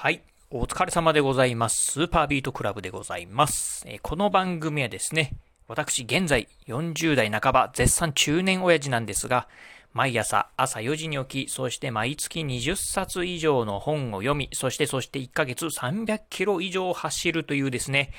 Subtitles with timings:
[0.00, 0.22] はい。
[0.52, 1.86] お疲れ様でございます。
[1.86, 3.82] スーパービートクラブでございます。
[3.84, 5.32] えこの番組はですね、
[5.66, 9.48] 私現在40代半ば絶賛中年親父なんですが、
[9.92, 18.12] 毎朝朝4時に起き、そして毎月20冊以上の本を読み、そしてそして1ヶ月300キロ以上走るというですね、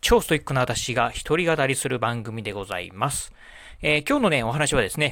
[0.00, 3.32] 超ストイックな私が一人語りする番組でございます。
[3.82, 5.10] えー、今日のね、お話はですね、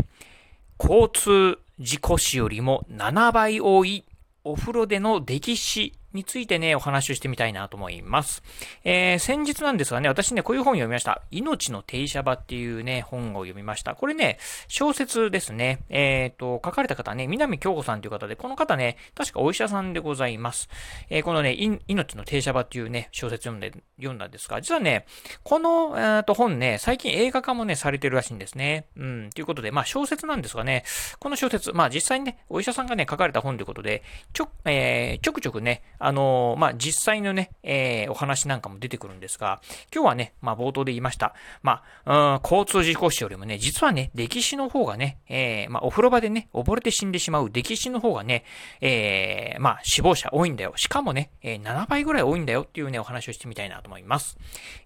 [0.78, 4.04] 交通事故死よりも7倍多い
[4.44, 8.42] お風呂での溺死についてね、お話をしてみたいなと思います。
[8.84, 11.22] えー、先日なんですがね、私ね、こういう本を読みました。
[11.30, 13.94] 命の停車場っていうね、本を読みました。
[13.94, 15.80] これね、小説ですね。
[15.88, 20.68] えっ、ー、と、書かれた方ね、南京子さんという方で、この方ね、確かお医者さんでございます。
[21.10, 21.56] えー、このね、
[21.86, 25.06] 命の停車場っていうね、小説読んで、読んだんですが、実はね、
[25.42, 28.86] この、えー、と本ね、最近映画化もね、されてるらしいんですね。
[28.96, 30.84] うん、ということで、まあ小説なんですがね、
[31.18, 39.60] この小説、まあ実際にね、お医者さんがね、書かれた本ということで、ちょ、えー、ちょくちょくね、あのー、まあ、実際のね、えー、お話なんかも出てくるんですが、
[39.94, 41.34] 今日はね、まあ、冒頭で言いました。
[41.62, 48.44] まあ、うん、交通事故死よりもね、実はね、歴史の方がね、えー、まあ、お風呂場でね、溺れて死んでしまう歴史の方がね、
[48.80, 50.72] えー、まあ、死亡者多いんだよ。
[50.76, 54.38] しかもね、えー、7倍ぐらい多いんだよっていうね、お話をしてみたいなと思います。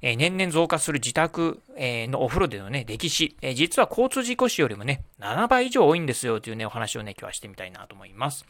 [0.03, 8.45] えー、年々増加する自宅、えー、のお風呂でのね、歴史、えー、実は交通事故死よりもね、7倍以上多いんですよというね、お話をね、今日はしてみたいなと思います。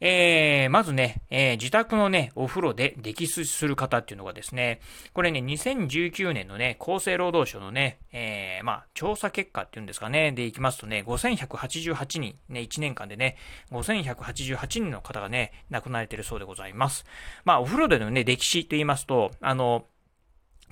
[0.00, 4.80] えー、まずね、えー、自宅のね、お風呂で溺死する方っていうのがですね、
[5.12, 13.36] これね、2019年のね、厚生労働省のね、えー、まあ、調査結果っていうんですかね、でいきますとね、5188人、ね、1年間でね、
[13.72, 17.04] 5188人の方がね、亡くなられてるそうでございます。
[17.44, 19.84] まあ、お風呂でのね、溺死と言いますと、あの、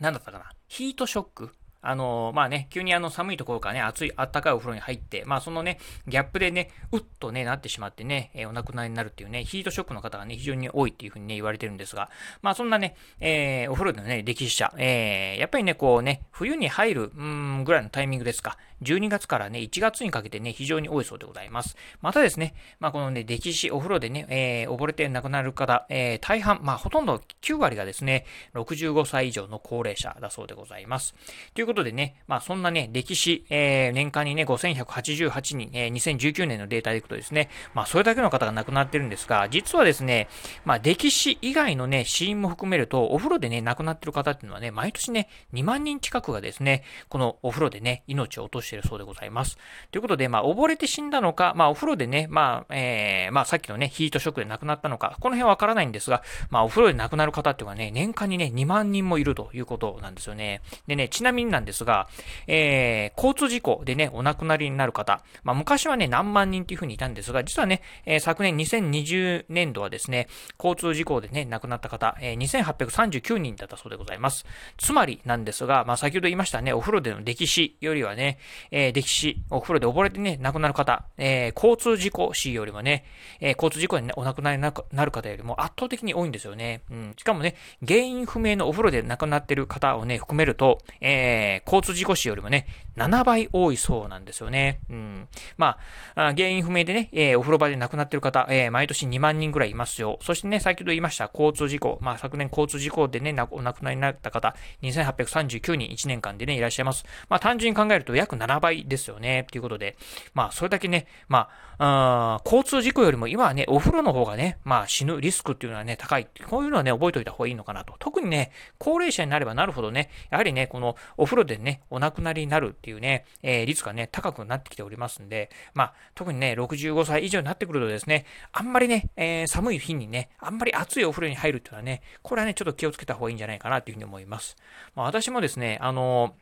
[0.00, 1.50] なんだったかな、ヒートショック
[1.87, 12.11] あの、まあね、急にあの寒いところからね、暑い、暖かいお風呂に入って、まあそのね、ギャップでね、うっとね、なってしまってね、え、お亡くなりになるっていうね、ヒートショックの方がね、非常に多いっていうふうにね、言われてるんですが、
[12.42, 21.77] まあそんなね、えー、お風呂でのね、歴史者、えー、やっぱりね、こうね、冬に入る、うん、ぐらいのタイミングですか、12月からね、1月にかけてね、非常に多いそうでございます。
[22.01, 31.14] またですね、まあこのね、歴史、お風呂でね、えー、溺れて亡くなる方、えー、大半、まあほとんど9割がですね、65歳以上の高齢者だそうでございます。
[31.55, 40.29] ということことでね、まあそんなね、歴史、えー、年間にね、5188人、えー、2019年のデータでいくとですね、まあそれだけの方が亡くなってるんですが、実はですね、
[40.64, 49.58] まあ歴史以外のね、死因も含めると、お風呂でね、亡くなってる方っていうのはね、毎年ね、2万人近くがですね、このお風呂でね、命を落としているそうでございます。
[49.91, 60.63] ということで、まあ溺れて死んだのか、まあお風呂でね、まあ、えー、まあさっきのね、ヒートショックで亡くなったのか、この辺はわからないんですが、まあお風呂で亡くなる方っていうのはね、年間にね、2万人もいるということなんですよね。
[60.87, 62.08] でね、ちなみになんですが、
[62.46, 70.28] えー、交通事故でね、お亡くなりになる方、まあ、昔はね、何万人っていうふうにいたんですが、実はね、えー、昨年2020年度はですね、
[70.58, 74.45] 交通事故でね、亡くなった方、えー、2839人だったそうでございます。
[74.77, 78.39] つまりなんですが、まあ、先ほど言いましたね、お風呂での溺死よりはね、
[78.70, 83.05] えー、溺死、お風呂で溺れてね、亡くなる方、えー、交通事故死よりもね、
[83.40, 86.83] えー、交通事故で、ね、お亡くなりになる方よりも圧倒的に多いんですよね。
[86.90, 87.14] うん。
[87.16, 87.55] しかもね、
[87.86, 94.80] 原因不明のお風呂で亡くなってる方をね、含めると、えー、交通事故死よりもね、7倍多いそうなんですよね。
[94.90, 95.29] うん。
[95.57, 95.79] ま
[96.14, 100.18] あ、原因不明でね、えー、お風呂場で亡くなってる方、えー、毎年2万人ぐらいいますよ。
[100.23, 101.98] そしてね、先ほど言いました、交通事故。
[102.01, 107.05] まあ、昨年交通事故でね、お亡くなりになった方、2839人1年間でね、いらっしゃいます。
[107.29, 109.46] まあ、単純に考えると約7倍ですよね。
[109.51, 109.96] ということで、
[110.34, 116.27] まあ、それだけね、まあ、あ交通事故よりも今はね、お風呂の方がね、まあ、死ぬリスクっていうのはね、高い。
[116.48, 117.95] こういうのはね、覚えておいた方がいいのかなと。
[117.98, 134.56] 特にね、高齢者になればなるほどね、やはりね、このお風呂ロでね、お亡くなりになるっていうね、えー、率がね、高くなってきておりますんで、まあ、特にね、65歳以上になってくるとですね、あんまりね、えー、寒い日にね、あんまり暑いお風呂に入るっていうのはね、これはね、ちょっと気をつけた方がいいんじゃないかなというふうに思います。
[134.94, 136.35] まあ、私もですね、あの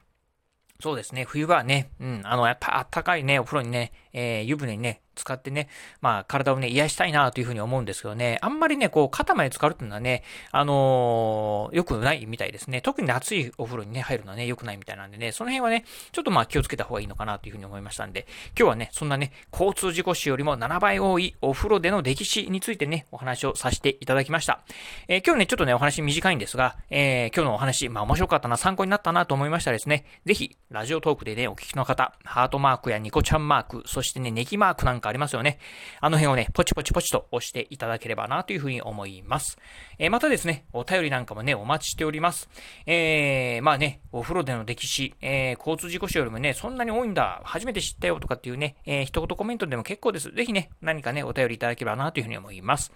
[0.80, 5.68] そうですね、冬場はね、うん、あの、やっぱあったかいね、お風呂にね、えー、湯船にね、使ってね、
[6.00, 12.80] まあ、体をね、癒したいなというふうに思うんですけどね、あんまりね、こう、肩まで浸かるっていうのはね、あのー、良くないみたいですね。
[12.80, 18.26] 特に暑いお風呂にね、入るのはね、良くないみたいなんでね、その辺はね、ちょっとまあ気をつけた方がいいのかなというふうに思いましたんで、
[18.58, 24.60] 今日はね、そんなね、交通事故死よりも7倍多いお風呂での歴史についてね、お話をさせていただきました。
[25.08, 35.58] えー、今日ね、ちょっとね、お話短いんですが、えー、今日のお話、まあ面白かったな、参考になったなと思いましたらですね、ぜひ、ラジオトークでね、お聞きの方、ハートマークやニコちゃんマーク、そしてね、ネギマークなんかありますよね。
[36.00, 39.58] あの辺をね、ポチポチポチと押していただければなというふうに思います。
[39.98, 42.48] えー、またですね、お便りなんかもね、お待ちしております。
[42.86, 50.30] えー、まあね、お風呂での歴史、えー、交通事故死よりもね、そんなに多いんだ、初めて知ったよとかっていうね、えー、一言コメントでも結構です。
[50.30, 52.92] ぜひね、何かね、お便りいただければなというふうに思います。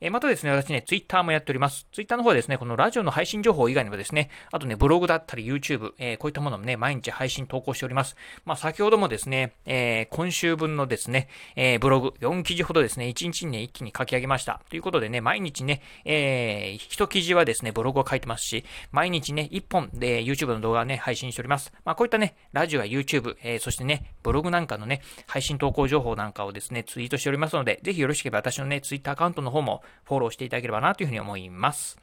[0.00, 1.88] えまたですね、私ね、ツイッターもやっております。
[1.92, 8.14] ツイッターの方はですね、このラジオの配信情報以外にもですね、あとね、ブログだったり YouTube、えー、こういったものもね、毎日配信投稿しております。
[8.44, 14.60] まあ、先ほどもですね、えー、今週分のですね、えー、ブログ4記事ほどですね、1日にね、一気に書き上げました。
[14.70, 21.72] ということでね、毎日ね、えー、1記事はですね、ブログを書いてますし、毎日ね、1本で YouTube の動画をね、配信しております。
[21.84, 31.98] まあ、こういったね、ラジオや YouTube、え、そしてね、ブログなんかのね、配信投稿情報なんかをですね、ツイートしておりますので、ぜひよろしければ私のね、Twitter アカウントの方もフォローしていただければなというふうに思います。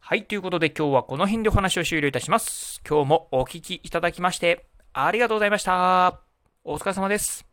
[0.00, 2.80] はい、ということで今日はこの辺でお話を終了いたします。
[2.88, 6.20] 今日もお聴きいただきまして、ありがとうございました。
[6.64, 7.49] お疲れ様です。